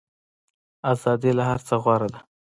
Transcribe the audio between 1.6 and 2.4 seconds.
څه غوره ده.